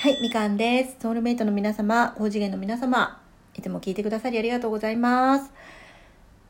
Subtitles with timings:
[0.00, 0.96] はい、みかんです。
[1.00, 3.20] ソウルメイトの皆様、高次元の皆様、
[3.56, 5.50] いつも聞いてくださりありがとうございます。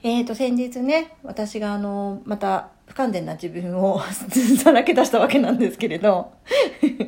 [0.02, 4.02] えーと、先日ね、私があの、また不完全な自分を
[4.62, 6.32] さらけ出したわけなんですけれど、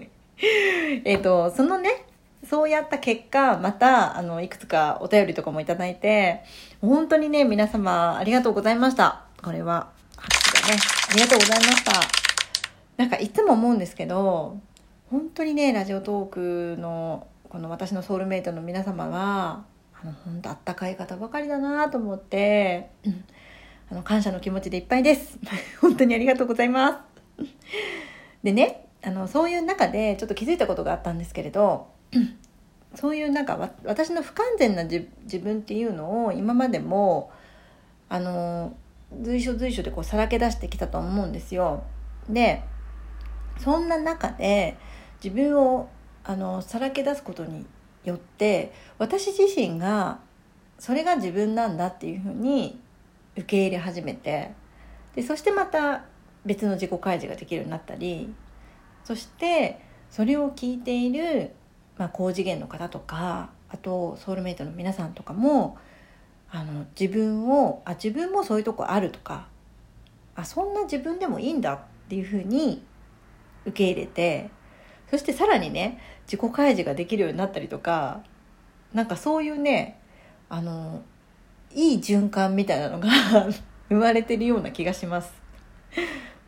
[1.05, 2.07] えっと、そのね、
[2.49, 6.41] そうやった結果、また、あの、いくつかお便りとかもいただいて、
[6.81, 9.25] 本当にね、皆様、ありがとうございました。
[9.43, 10.81] これは、拍手だね。
[11.11, 11.93] ありがとうございました。
[12.97, 14.59] なんか、いつも思うんですけど、
[15.11, 19.65] 本当にね、ラジオトークの、この私のソウルメイトの皆様は、
[20.01, 23.25] あの、本当あったかい方ばかりだなと思って、うん
[23.91, 25.37] あの、感謝の気持ちでいっぱいです。
[25.83, 27.05] 本当にありがとうございま
[27.39, 27.45] す。
[28.45, 31.89] でね、あの、そういう中でちょっと気づいたことがあったんですけれど、
[32.95, 37.31] そういうなんか私の不完全な自自分っていうのを今までも
[38.09, 38.77] あの
[39.23, 41.85] 随所随所でこうさらけ出してきたと思うんですよ。
[42.29, 42.63] で
[43.59, 44.77] そんな中で
[45.23, 45.89] 自分を
[46.25, 47.67] あのさらけ出すことに
[48.05, 50.19] よって私自身が
[50.79, 52.81] それが自分なんだっていうふうに
[53.37, 54.53] 受け入れ始めて
[55.15, 56.05] でそしてまた
[56.45, 58.33] 別の自己開示ができるようになったり
[59.05, 61.55] そしてそれを聞いている
[62.01, 65.77] まあ、高次元の方とかあとソウルメイトの皆さんとかも
[66.51, 69.49] あの自分をあ自分もそういうとこあるとか
[70.35, 72.83] あそんな自分でもいいんだっていうふうに
[73.67, 74.51] 受け入れて
[75.11, 78.23] そしてさらにね自己開示ができるようになったりとか
[78.95, 80.01] なんかそういうね
[80.49, 81.03] あの
[81.75, 83.09] いい循環みたいなのが
[83.89, 85.33] 生まれてるような気がします。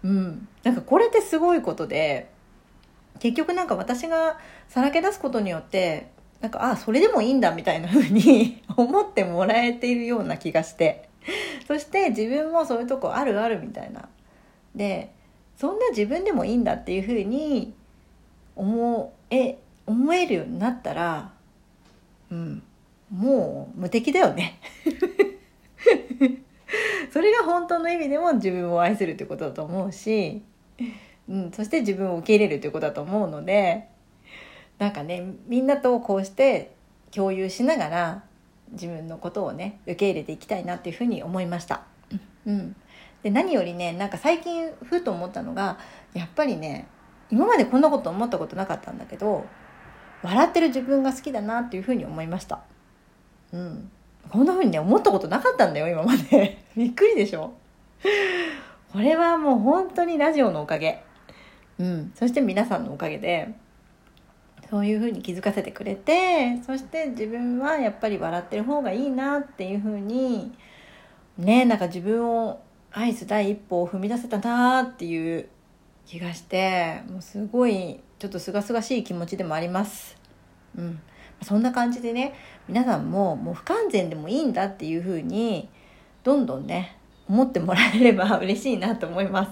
[0.04, 2.28] うん、なんかこれってすごいことで
[3.20, 11.08] 結局なんか私がさらけ出すことによってなんかあそれでもいいんだみたいな風に 思ってもらえているような気がして
[11.68, 14.08] そして自分もそういうとこあるあるみたいな
[14.74, 15.12] で
[15.56, 17.74] そんな自分でもいいんだっていう風に
[19.34, 21.32] え思えるようになったら
[22.30, 22.62] うん
[23.10, 24.58] もう無敵だよね
[27.12, 30.42] それが本当の意味でも自分を愛するってことだと思うし
[31.28, 33.88] うん、そして自分を受け入れるということだと思うので
[34.78, 36.74] なんかねみんなとこうして
[37.10, 38.24] 共有しながら
[38.72, 41.82] 自分のことをね受け入れていきたいなっていうふうに思いました。
[42.46, 42.74] うん、
[43.22, 45.78] で何よりねなんか最近ふと思ったのが
[46.14, 46.88] やっぱりね
[47.32, 49.46] 今までこんなこと思ったことなかったんだけど
[50.22, 52.60] 笑ってる自分が好きだなっていうふうに思いました。
[53.52, 53.90] うん、
[54.30, 57.52] こんなふうにね思ったことなかったんだよ今まで びっくりでしょ？
[58.92, 61.02] これはもう本当にラジオのおかげ。
[61.78, 63.48] うん、そして皆さんのおかげで
[64.70, 70.52] そういうふうに気づかせてくれてそして自分はやっぱり笑ってる方がいいなっていうふうに
[71.38, 72.60] ねなんか自分を
[72.92, 75.48] 愛す第一歩を踏み出せたなっていう
[76.06, 80.16] 気がしてもうすごいちょっとすがすがしい気持ちでもあります。
[80.76, 81.00] うん、
[81.42, 82.34] そんな感じでね
[82.68, 85.68] 皆さんももう不完全でもいいんだっていうふうに
[86.22, 86.96] どんどんね
[87.28, 89.50] 思ってもらえれば 嬉しいなと思います。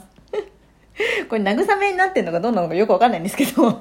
[1.29, 3.81] これ慰めになってんのかどうなのかよくわかんないんですけど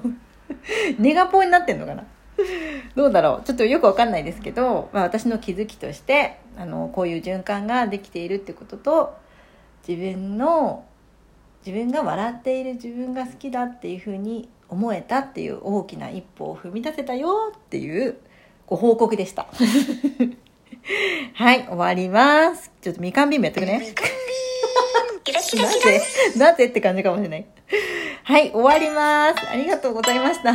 [0.97, 2.03] ネガポになってんのかな
[2.96, 9.18] どうだろうちょっとよくわかんないですけど、まあ、私の気づきとしてあのこういう循環ができているってことと
[9.88, 10.85] 自分の
[11.66, 18.18] 自分が笑っている自分が好きだっていうふうに思えたっていう大きな一歩を踏み出せたよっていう
[18.68, 19.47] ご報告でした
[21.34, 26.02] はい終わりますちょっとみかんビームやってくねみかんビームキラキラなキラぜ
[26.38, 27.46] なぜって感じかもしれない。
[28.24, 29.50] はい、終わります。
[29.50, 30.53] ありがとうございました。